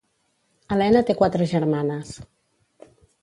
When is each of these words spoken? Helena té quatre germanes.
Helena 0.75 1.03
té 1.09 1.15
quatre 1.19 1.47
germanes. 1.53 2.15